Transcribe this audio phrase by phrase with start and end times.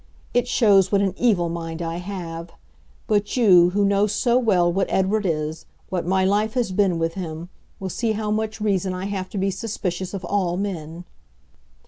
[0.33, 2.49] It shows what an evil mind I have.
[3.05, 7.13] But you, who know so well what Edward is, what my life has been with
[7.13, 11.03] him, will see how much reason I have to be suspicious of all men!"